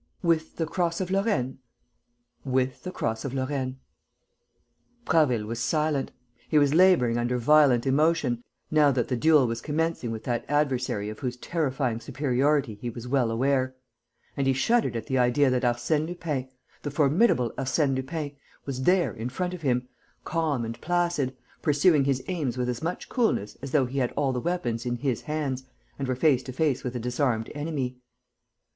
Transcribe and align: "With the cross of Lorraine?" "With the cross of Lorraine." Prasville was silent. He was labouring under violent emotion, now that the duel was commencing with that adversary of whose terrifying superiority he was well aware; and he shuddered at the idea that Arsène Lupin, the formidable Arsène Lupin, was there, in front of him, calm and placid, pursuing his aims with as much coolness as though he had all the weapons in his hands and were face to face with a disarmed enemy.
"With 0.23 0.55
the 0.55 0.65
cross 0.65 0.99
of 0.99 1.11
Lorraine?" 1.11 1.59
"With 2.43 2.81
the 2.81 2.91
cross 2.91 3.23
of 3.23 3.35
Lorraine." 3.35 3.77
Prasville 5.05 5.45
was 5.45 5.59
silent. 5.59 6.11
He 6.49 6.57
was 6.57 6.73
labouring 6.73 7.19
under 7.19 7.37
violent 7.37 7.85
emotion, 7.85 8.41
now 8.71 8.89
that 8.91 9.09
the 9.09 9.15
duel 9.15 9.45
was 9.45 9.61
commencing 9.61 10.09
with 10.09 10.23
that 10.23 10.43
adversary 10.49 11.09
of 11.09 11.19
whose 11.19 11.37
terrifying 11.37 11.99
superiority 11.99 12.73
he 12.81 12.89
was 12.89 13.07
well 13.07 13.29
aware; 13.29 13.75
and 14.35 14.47
he 14.47 14.53
shuddered 14.53 14.95
at 14.95 15.05
the 15.05 15.19
idea 15.19 15.51
that 15.51 15.61
Arsène 15.61 16.07
Lupin, 16.07 16.49
the 16.81 16.89
formidable 16.89 17.51
Arsène 17.55 17.95
Lupin, 17.95 18.31
was 18.65 18.81
there, 18.81 19.13
in 19.13 19.29
front 19.29 19.53
of 19.53 19.61
him, 19.61 19.87
calm 20.25 20.65
and 20.65 20.81
placid, 20.81 21.37
pursuing 21.61 22.05
his 22.05 22.23
aims 22.27 22.57
with 22.57 22.69
as 22.69 22.81
much 22.81 23.07
coolness 23.07 23.55
as 23.61 23.69
though 23.69 23.85
he 23.85 23.99
had 23.99 24.11
all 24.13 24.33
the 24.33 24.39
weapons 24.41 24.83
in 24.83 24.95
his 24.95 25.21
hands 25.21 25.65
and 25.99 26.07
were 26.07 26.15
face 26.15 26.41
to 26.41 26.51
face 26.51 26.83
with 26.83 26.95
a 26.95 26.99
disarmed 26.99 27.51
enemy. 27.53 27.99